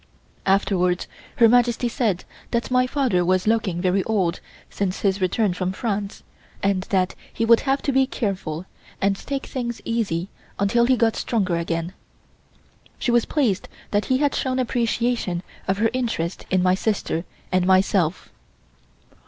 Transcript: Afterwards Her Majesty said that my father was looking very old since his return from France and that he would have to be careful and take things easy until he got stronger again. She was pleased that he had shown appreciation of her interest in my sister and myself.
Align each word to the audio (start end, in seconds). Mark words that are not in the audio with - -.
Afterwards 0.47 1.05
Her 1.35 1.47
Majesty 1.47 1.87
said 1.87 2.23
that 2.49 2.71
my 2.71 2.87
father 2.87 3.23
was 3.23 3.45
looking 3.45 3.79
very 3.81 4.03
old 4.05 4.39
since 4.67 5.01
his 5.01 5.21
return 5.21 5.53
from 5.53 5.73
France 5.73 6.23
and 6.63 6.81
that 6.89 7.13
he 7.31 7.45
would 7.45 7.59
have 7.59 7.83
to 7.83 7.91
be 7.91 8.07
careful 8.07 8.65
and 8.99 9.15
take 9.15 9.45
things 9.45 9.79
easy 9.85 10.29
until 10.57 10.85
he 10.85 10.97
got 10.97 11.15
stronger 11.15 11.55
again. 11.55 11.93
She 12.97 13.11
was 13.11 13.25
pleased 13.25 13.69
that 13.91 14.05
he 14.05 14.17
had 14.17 14.33
shown 14.33 14.57
appreciation 14.57 15.43
of 15.67 15.77
her 15.77 15.91
interest 15.93 16.47
in 16.49 16.63
my 16.63 16.73
sister 16.73 17.23
and 17.51 17.67
myself. 17.67 18.31